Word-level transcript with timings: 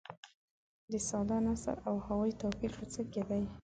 د 0.91 0.93
ساده 1.09 1.37
نثر 1.47 1.75
او 1.87 1.95
هغوي 2.05 2.31
توپیر 2.41 2.71
په 2.79 2.85
څه 2.93 3.01
کې 3.11 3.21
دي. 3.29 3.43